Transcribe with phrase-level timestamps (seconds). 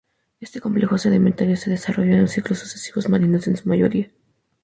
[0.39, 4.09] Este complejo sedimentario se desarrolló en ciclos sucesivos, marinos en su mayoría.